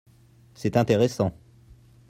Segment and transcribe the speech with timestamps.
[0.55, 1.31] C’est intéressant